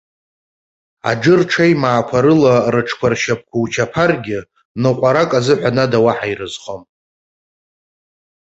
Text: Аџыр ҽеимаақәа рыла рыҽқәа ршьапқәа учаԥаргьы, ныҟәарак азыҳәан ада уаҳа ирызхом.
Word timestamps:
Аџыр 1.09 1.41
ҽеимаақәа 1.51 2.17
рыла 2.25 2.53
рыҽқәа 2.73 3.07
ршьапқәа 3.11 3.57
учаԥаргьы, 3.63 4.39
ныҟәарак 4.81 5.31
азыҳәан 5.39 5.77
ада 5.83 5.99
уаҳа 6.05 6.27
ирызхом. 6.31 6.83